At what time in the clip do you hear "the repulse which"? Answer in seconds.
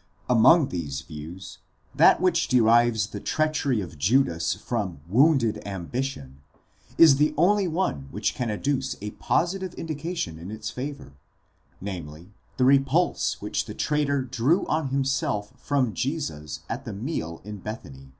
12.56-13.66